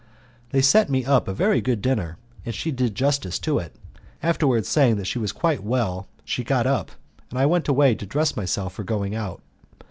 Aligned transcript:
They 0.49 0.63
sent 0.63 0.89
me 0.89 1.05
up 1.05 1.27
a 1.27 1.31
very 1.33 1.61
good 1.61 1.79
dinner, 1.79 2.17
and 2.43 2.55
she 2.55 2.71
did 2.71 2.95
justice 2.95 3.37
to 3.37 3.59
it; 3.59 3.75
afterwards 4.23 4.67
saying 4.67 4.95
that 4.95 5.05
she 5.05 5.19
was 5.19 5.31
quite 5.31 5.63
well 5.63 6.07
she 6.25 6.43
got 6.43 6.65
up, 6.65 6.93
and 7.29 7.37
I 7.37 7.45
went 7.45 7.67
away 7.67 7.93
to 7.93 8.07
dress 8.07 8.35
myself 8.35 8.73
for 8.73 8.83
going 8.83 9.13
out. 9.13 9.43